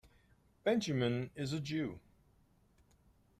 [0.65, 1.99] Benjamin is a Jew.